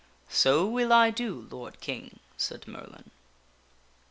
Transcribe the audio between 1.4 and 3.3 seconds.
lord King," said Merlin.